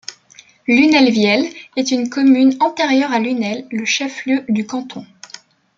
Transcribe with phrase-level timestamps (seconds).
[0.67, 1.47] Lunel-Viel
[1.77, 5.05] est une commune antérieure à Lunel, le chef-lieu du canton.